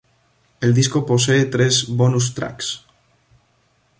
[0.61, 2.71] El disco posee tres "bonus tracks".